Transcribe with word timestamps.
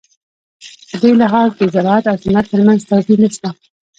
په 0.89 0.95
دې 1.03 1.11
لحاظ 1.21 1.49
د 1.59 1.61
زراعت 1.73 2.05
او 2.11 2.17
صنعت 2.23 2.45
ترمنځ 2.51 2.79
توپیر 2.89 3.17
نشته. 3.25 3.49